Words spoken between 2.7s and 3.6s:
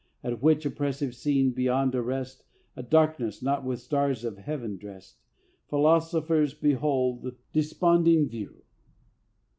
A darkness